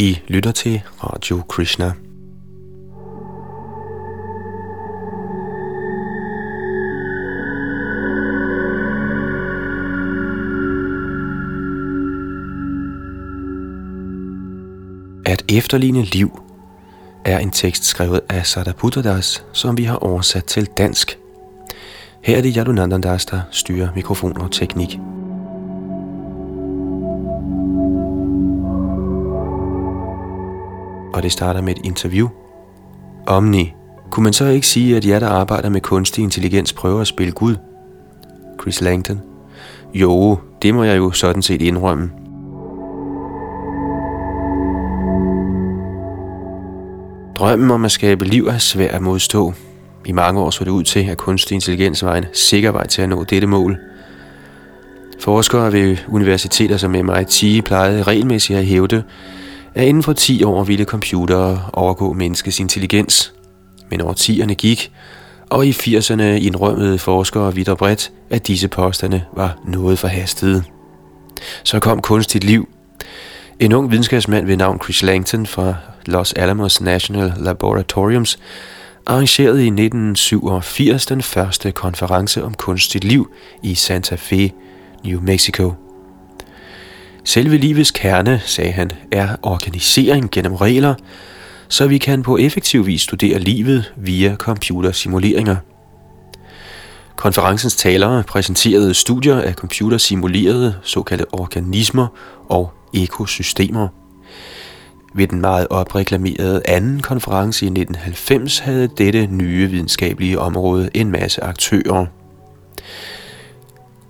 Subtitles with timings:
[0.00, 1.92] I lytter til Radio Krishna.
[15.26, 16.40] At efterligne liv
[17.24, 21.18] er en tekst skrevet af Sadaputradas, som vi har oversat til dansk.
[22.22, 24.98] Her er det Yadunandandas, der styrer mikrofon og teknik.
[31.18, 32.28] Og det starter med et interview.
[33.26, 33.74] Omni.
[34.10, 37.32] Kunne man så ikke sige, at jer, der arbejder med kunstig intelligens, prøver at spille
[37.32, 37.56] Gud?
[38.60, 39.20] Chris Langton.
[39.94, 42.10] Jo, det må jeg jo sådan set indrømme.
[47.36, 49.52] Drømmen om at skabe liv er svær at modstå.
[50.06, 53.02] I mange år så det ud til, at kunstig intelligens var en sikker vej til
[53.02, 53.76] at nå dette mål.
[55.20, 59.02] Forskere ved universiteter som MIT plejede regelmæssigt at hævde,
[59.74, 63.32] at inden for 10 år ville computere overgå menneskets intelligens.
[63.90, 64.92] Men årtierne gik,
[65.50, 70.62] og i 80'erne indrømmede forskere vidt og bredt, at disse påstande var noget forhastede.
[71.64, 72.68] Så kom kunstigt liv.
[73.60, 75.74] En ung videnskabsmand ved navn Chris Langton fra
[76.06, 78.38] Los Alamos National Laboratoriums
[79.06, 83.30] arrangerede i 1987 den første konference om kunstigt liv
[83.62, 84.52] i Santa Fe,
[85.04, 85.87] New Mexico.
[87.28, 90.94] Selve livets kerne, sagde han, er organisering gennem regler,
[91.68, 95.56] så vi kan på effektiv vis studere livet via computersimuleringer.
[97.16, 102.06] Konferencens talere præsenterede studier af computersimulerede såkaldte organismer
[102.48, 103.88] og ekosystemer.
[105.14, 111.44] Ved den meget opreklamerede anden konference i 1990 havde dette nye videnskabelige område en masse
[111.44, 112.06] aktører.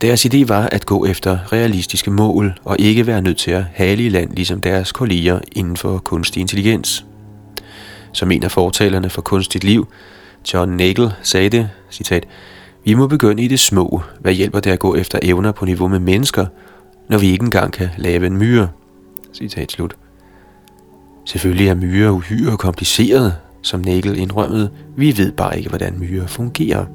[0.01, 4.03] Deres idé var at gå efter realistiske mål og ikke være nødt til at hale
[4.03, 7.07] i land ligesom deres kolleger inden for kunstig intelligens.
[8.13, 9.89] Som en af fortalerne for kunstigt liv,
[10.55, 12.27] John Nagel, sagde det, citat,
[12.85, 14.03] Vi må begynde i det små.
[14.21, 16.47] Hvad hjælper det at gå efter evner på niveau med mennesker,
[17.09, 18.69] når vi ikke engang kan lave en myre?
[19.35, 19.97] Citat slut.
[21.25, 24.71] Selvfølgelig er myrer uhyre kompliceret, som Nagel indrømmede.
[24.97, 26.87] Vi ved bare ikke, hvordan myrer fungerer.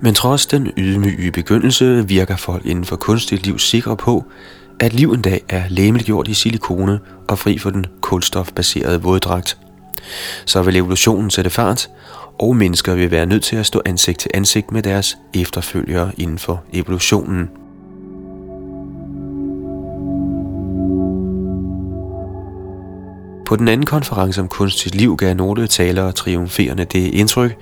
[0.00, 4.24] Men trods den ydmyge begyndelse virker folk inden for kunstigt liv sikre på,
[4.80, 9.58] at liv en dag er læmeliggjort i silikone og fri for den kulstofbaserede våddragt.
[10.44, 11.90] Så vil evolutionen sætte fart,
[12.38, 16.38] og mennesker vil være nødt til at stå ansigt til ansigt med deres efterfølgere inden
[16.38, 17.50] for evolutionen.
[23.48, 27.56] På den anden konference om kunstigt liv gav nogle talere triumferende det indtryk,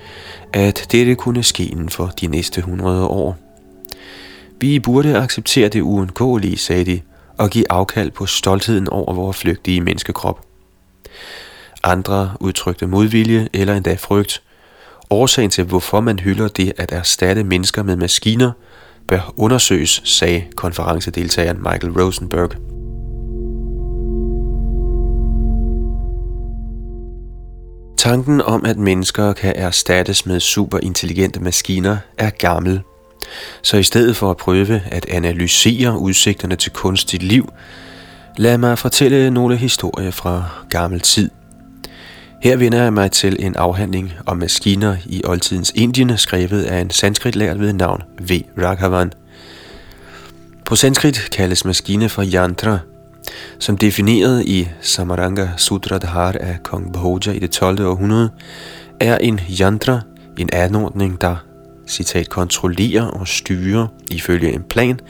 [0.53, 3.37] at dette kunne ske inden for de næste 100 år.
[4.61, 7.01] Vi burde acceptere det uundgåelige, sagde de,
[7.39, 10.41] og give afkald på stoltheden over vores flygtige menneskekrop.
[11.83, 14.43] Andre udtrykte modvilje eller endda frygt.
[15.11, 18.53] Årsagen til, hvorfor man hylder det at erstatte mennesker med maskiner,
[19.09, 22.76] bør undersøges, sagde konferencedeltageren Michael Rosenberg.
[27.97, 32.81] Tanken om, at mennesker kan erstattes med superintelligente maskiner, er gammel.
[33.63, 37.53] Så i stedet for at prøve at analysere udsigterne til kunstigt liv,
[38.37, 41.31] lad mig fortælle nogle historier fra gammel tid.
[42.43, 46.91] Her vender jeg mig til en afhandling om maskiner i oldtidens Indien, skrevet af en
[46.91, 48.31] sanskritlærer ved navn V.
[48.59, 49.13] Raghavan.
[50.65, 52.79] På sanskrit kaldes maskine for yantra,
[53.59, 57.87] som defineret i Samaranga Sutradhar af kong Bhoja i det 12.
[57.87, 58.31] århundrede,
[59.01, 60.01] er en yantra
[60.39, 61.37] en anordning, der
[61.89, 65.01] citat, kontrollerer og styrer ifølge en plan,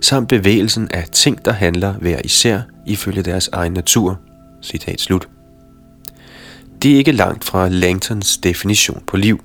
[0.00, 4.18] samt bevægelsen af ting, der handler hver især ifølge deres egen natur.
[4.62, 5.28] Citat slut.
[6.82, 9.40] Det er ikke langt fra Langtons definition på liv.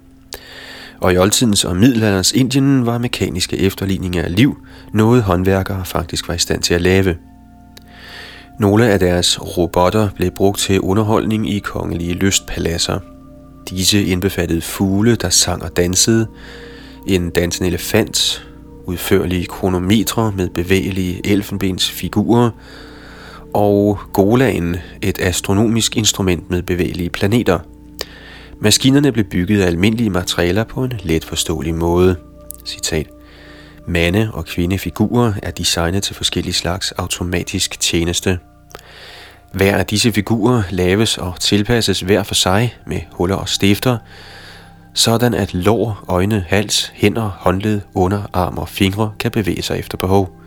[1.02, 4.58] Og i oldtidens og middelalderens Indien var mekaniske efterligninger af liv
[4.94, 7.16] noget håndværkere faktisk var i stand til at lave–
[8.60, 13.00] nogle af deres robotter blev brugt til underholdning i kongelige lystpaladser.
[13.70, 16.28] Disse indbefattede fugle, der sang og dansede,
[17.08, 18.48] en dansende elefant,
[18.86, 22.50] udførlige kronometre med bevægelige elfenbensfigurer,
[23.54, 27.60] og Golaen, et astronomisk instrument med bevægelige planeter.
[28.62, 32.16] Maskinerne blev bygget af almindelige materialer på en let forståelig måde.
[32.66, 33.08] Citat.
[33.88, 38.40] Mande- og kvindefigurer er designet til forskellige slags automatisk tjeneste.
[39.54, 43.98] Hver af disse figurer laves og tilpasses hver for sig med huller og stifter,
[44.94, 50.40] sådan at lår, øjne, hals, hænder, håndled, underarm og fingre kan bevæge sig efter behov.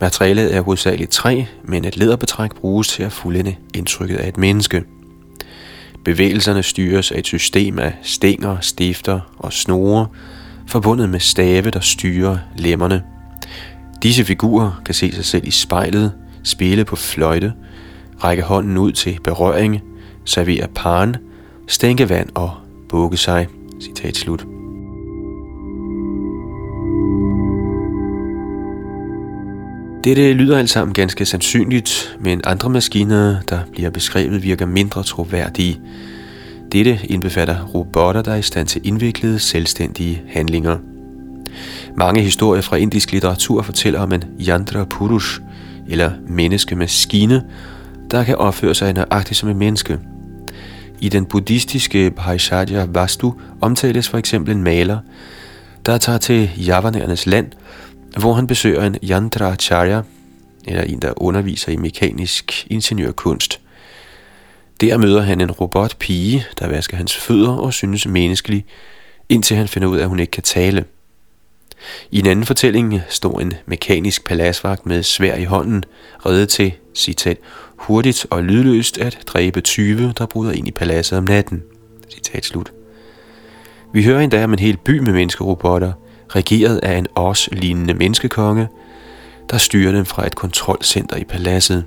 [0.00, 4.84] Materialet er hovedsageligt træ, men et læderbetræk bruges til at fuldende indtrykket af et menneske.
[6.04, 10.06] Bevægelserne styres af et system af stænger, stifter og snore,
[10.72, 13.02] forbundet med stave, der styrer lemmerne.
[14.02, 17.52] Disse figurer kan se sig selv i spejlet, spille på fløjte,
[18.24, 19.80] række hånden ud til berøring,
[20.24, 21.16] servere paren,
[21.68, 22.50] stænke vand og
[22.88, 23.46] bukke sig.
[23.80, 24.46] Citat slut.
[30.04, 35.80] Dette lyder alt sammen ganske sandsynligt, men andre maskiner, der bliver beskrevet, virker mindre troværdige.
[36.72, 40.78] Dette indbefatter robotter, der er i stand til indviklede, selvstændige handlinger.
[41.96, 45.40] Mange historier fra indisk litteratur fortæller om en Yandra Purush,
[45.88, 47.44] eller menneske-maskine,
[48.10, 49.98] der kan opføre sig nøjagtigt som et menneske.
[51.00, 54.98] I den buddhistiske Bhaishadya Vastu omtales for eksempel en maler,
[55.86, 57.46] der tager til javanernes land,
[58.18, 60.02] hvor han besøger en Yandracharya,
[60.64, 63.61] eller en, der underviser i mekanisk ingeniørkunst.
[64.82, 68.64] Der møder han en robotpige, der vasker hans fødder og synes menneskelig,
[69.28, 70.84] indtil han finder ud af, at hun ikke kan tale.
[72.10, 75.84] I en anden fortælling står en mekanisk paladsvagt med svær i hånden,
[76.26, 77.38] reddet til, citat,
[77.76, 81.62] hurtigt og lydløst at dræbe tyve, der bryder ind i paladset om natten.
[82.10, 82.72] Citat slut.
[83.92, 85.92] Vi hører endda om en hel by med menneskerobotter,
[86.28, 88.68] regeret af en os-lignende menneskekonge,
[89.50, 91.84] der styrer dem fra et kontrolcenter i paladset.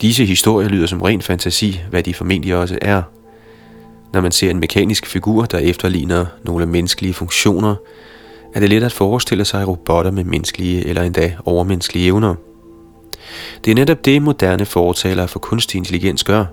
[0.00, 3.02] Disse historier lyder som ren fantasi, hvad de formentlig også er.
[4.12, 7.74] Når man ser en mekanisk figur, der efterligner nogle menneskelige funktioner,
[8.54, 12.34] er det let at forestille sig robotter med menneskelige eller endda overmenneskelige evner.
[13.64, 16.44] Det er netop det, moderne fortalere for kunstig intelligens gør.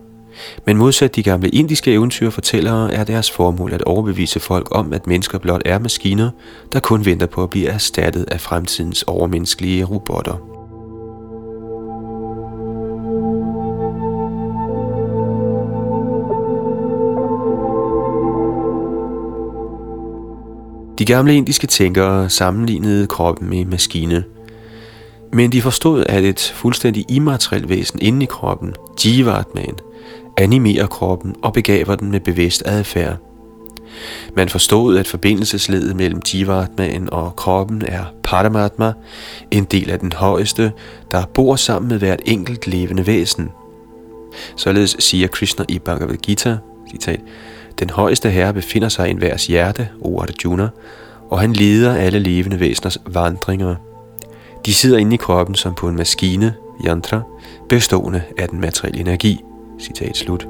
[0.66, 5.38] Men modsat de gamle indiske eventyrfortællere er deres formål at overbevise folk om, at mennesker
[5.38, 6.30] blot er maskiner,
[6.74, 10.57] der kun venter på at blive erstattet af fremtidens overmenneskelige robotter.
[21.00, 24.24] De gamle indiske tænkere sammenlignede kroppen med maskine.
[25.34, 28.74] Men de forstod, at et fuldstændig immaterielt væsen inde i kroppen,
[29.06, 29.76] Jivatman,
[30.38, 33.18] animerer kroppen og begaver den med bevidst adfærd.
[34.36, 38.94] Man forstod, at forbindelsesledet mellem Jivatman og kroppen er Paramatma,
[39.52, 40.72] en del af den højeste,
[41.12, 43.50] der bor sammen med hvert enkelt levende væsen.
[44.56, 46.58] Således siger Krishna i Bhagavad Gita,
[46.92, 47.20] citat,
[47.80, 50.70] den højeste herre befinder sig i enhvers hjerte, o Arjuna,
[51.30, 53.76] og han leder alle levende væseners vandringer.
[54.66, 56.54] De sidder inde i kroppen som på en maskine,
[56.86, 57.22] yantra,
[57.70, 59.44] bestående af den materielle energi.
[59.80, 60.48] Citat slut.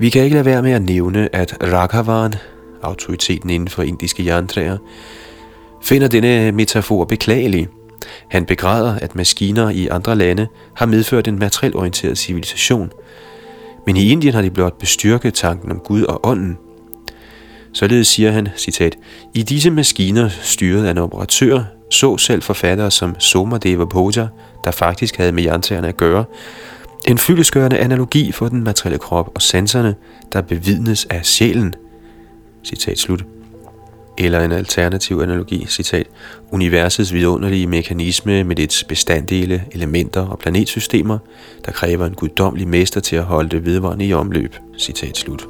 [0.00, 2.34] Vi kan ikke lade være med at nævne, at Raghavan,
[2.82, 4.78] autoriteten inden for indiske yantraer,
[5.82, 7.68] finder denne metafor beklagelig–
[8.28, 10.46] han begræder, at maskiner i andre lande
[10.76, 12.92] har medført en materielorienteret civilisation,
[13.86, 16.58] men i Indien har de blot bestyrket tanken om Gud og ånden.
[17.72, 18.96] Således siger han, citat,
[19.34, 24.26] I disse maskiner, styret af en operatør, så selv forfattere som Somadeva Bhoja,
[24.64, 26.24] der faktisk havde med jerntagerne at gøre,
[27.08, 29.94] en fyldeskørende analogi for den materielle krop og sanserne,
[30.32, 31.74] der bevidnes af sjælen.
[32.64, 33.24] Citat slut
[34.18, 36.06] eller en alternativ analogi, citat,
[36.50, 41.18] universets vidunderlige mekanisme med dets bestanddele, elementer og planetsystemer,
[41.66, 45.46] der kræver en guddommelig mester til at holde det vedvarende i omløb, citat slut.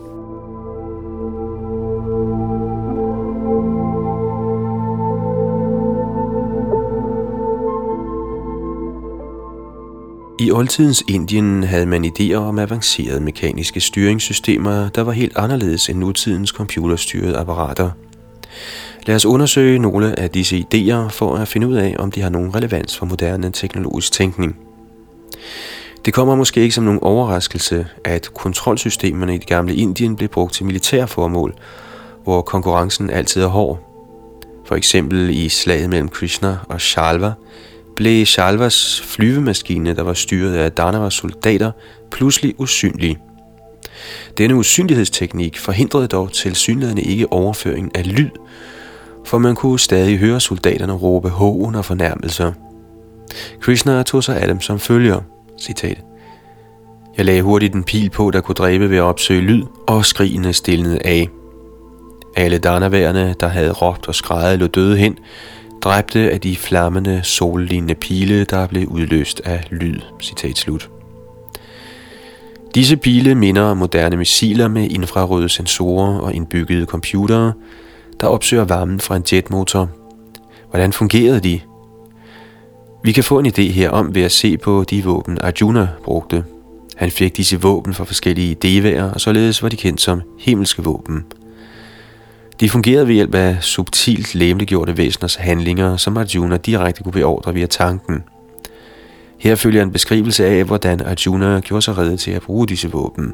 [10.38, 15.98] I oldtidens Indien havde man idéer om avancerede mekaniske styringssystemer, der var helt anderledes end
[15.98, 17.90] nutidens computerstyrede apparater–
[19.06, 22.30] Lad os undersøge nogle af disse idéer for at finde ud af, om de har
[22.30, 24.56] nogen relevans for moderne teknologisk tænkning.
[26.04, 30.54] Det kommer måske ikke som nogen overraskelse, at kontrolsystemerne i det gamle Indien blev brugt
[30.54, 31.54] til militære formål,
[32.24, 33.78] hvor konkurrencen altid er hård.
[34.66, 37.32] For eksempel i slaget mellem Krishna og Shalva,
[37.96, 41.72] blev Shalvas flyvemaskine, der var styret af Danavas soldater,
[42.10, 43.18] pludselig usynlig.
[44.38, 48.30] Denne usynlighedsteknik forhindrede dog tilsyneladende ikke overføringen af lyd,
[49.26, 52.52] for man kunne stadig høre soldaterne råbe hån og fornærmelser.
[53.60, 55.20] Krishna tog sig af dem som følger,
[55.60, 55.98] citat.
[57.16, 60.52] Jeg lagde hurtigt en pil på, der kunne dræbe ved at opsøge lyd, og skrigene
[60.52, 61.28] stillede af.
[62.36, 65.18] Alle danaværende, der havde råbt og skrejet, lå døde hen,
[65.82, 70.00] dræbte af de flammende, sollignende pile, der blev udløst af lyd.
[70.22, 70.95] Citat slut.
[72.76, 77.52] Disse pile minder om moderne missiler med infrarøde sensorer og indbyggede computere,
[78.20, 79.90] der opsøger varmen fra en jetmotor.
[80.70, 81.60] Hvordan fungerede de?
[83.04, 86.44] Vi kan få en idé her om ved at se på de våben, Arjuna brugte.
[86.96, 91.24] Han fik disse våben fra forskellige devaer, og således var de kendt som himmelske våben.
[92.60, 97.66] De fungerede ved hjælp af subtilt læmeliggjorte væseners handlinger, som Arjuna direkte kunne beordre via
[97.66, 98.22] tanken.
[99.38, 103.32] Her følger en beskrivelse af, hvordan Arjuna gjorde sig redde til at bruge disse våben.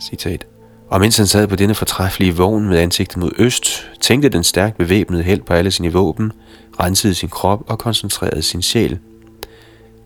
[0.00, 0.46] Citat.
[0.88, 4.78] Og mens han sad på denne fortræffelige vogn med ansigtet mod øst, tænkte den stærkt
[4.78, 6.32] bevæbnede held på alle sine våben,
[6.80, 8.98] rensede sin krop og koncentrerede sin sjæl.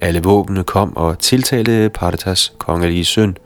[0.01, 3.37] Alle våbnene kom og tiltalte Pardatas kongelige søn.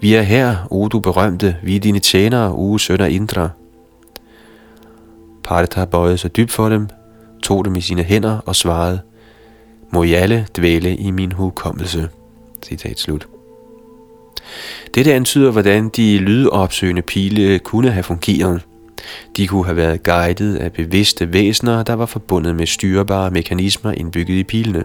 [0.00, 3.48] Vi er her, o du berømte, vi er dine tjenere, o søn af Indra.
[5.44, 6.88] Pardata bøjede sig dybt for dem,
[7.42, 9.00] tog dem i sine hænder og svarede,
[9.92, 12.08] må I alle dvæle i min hukommelse.
[12.62, 13.26] Citat slut.
[14.94, 18.62] Dette antyder, hvordan de lydopsøgende pile kunne have fungeret.
[19.36, 24.34] De kunne have været guidet af bevidste væsener, der var forbundet med styrbare mekanismer indbygget
[24.34, 24.84] i pilene.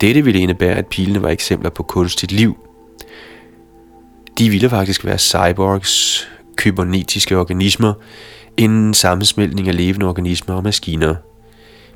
[0.00, 2.58] Dette ville indebære, at pilene var eksempler på kunstigt liv.
[4.38, 7.92] De ville faktisk være cyborgs, kybernetiske organismer,
[8.58, 11.14] en sammensmeltning af levende organismer og maskiner.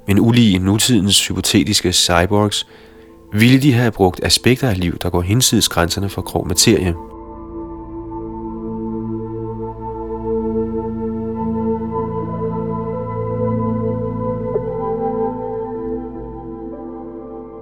[0.07, 2.66] Men ulige nutidens hypotetiske cyborgs–
[3.33, 6.95] ville de have brugt aspekter af liv, der går hinsides grænserne for grov materie.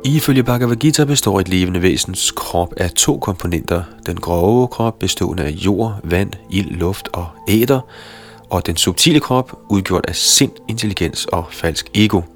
[0.05, 3.83] Ifølge Bhagavad Gita består et levende væsens krop af to komponenter.
[4.07, 7.81] Den grove krop bestående af jord, vand, ild, luft og æder,
[8.51, 12.21] og den subtile krop udgjort af sind, intelligens og falsk ego–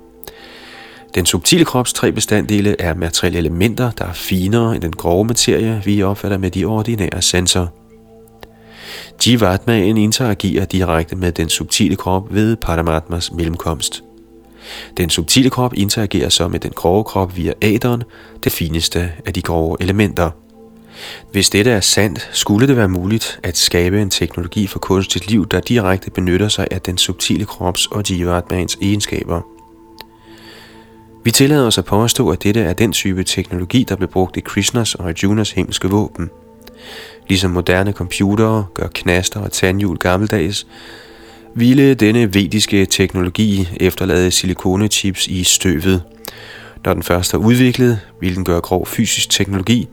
[1.14, 5.83] den subtile krops tre bestanddele er materielle elementer, der er finere end den grove materie,
[5.85, 7.66] vi opfatter med de ordinære sanser.
[9.26, 14.04] Jivatmaen interagerer direkte med den subtile krop ved Paramatmas mellemkomst.
[14.97, 18.02] Den subtile krop interagerer så med den grove krop via aderen,
[18.44, 20.30] det fineste af de grove elementer.
[21.33, 25.49] Hvis dette er sandt, skulle det være muligt at skabe en teknologi for kunstigt liv,
[25.49, 29.41] der direkte benytter sig af den subtile krops og Jivatmans egenskaber–
[31.25, 34.41] vi tillader os at påstå, at dette er den type teknologi, der blev brugt i
[34.41, 36.31] Krishnas og Arjunas himmelske våben.
[37.29, 40.67] Ligesom moderne computere gør knaster og tandhjul gammeldags,
[41.55, 46.03] ville denne vediske teknologi efterlade silikonechips i støvet.
[46.85, 49.89] Når den først er udviklet, ville den gøre grov fysisk teknologi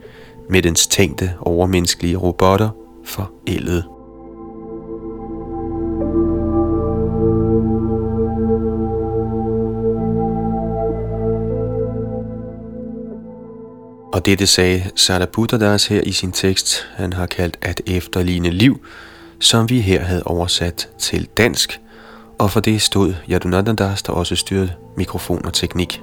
[0.48, 2.68] med dens tænkte overmenneskelige robotter
[3.04, 3.84] forældet.
[14.12, 18.80] Og dette sagde Sarabhuttadas her i sin tekst, han har kaldt at efterligne liv,
[19.40, 21.80] som vi her havde oversat til dansk,
[22.38, 26.02] og for det stod Yadunandandas, der også styrede mikrofon og teknik.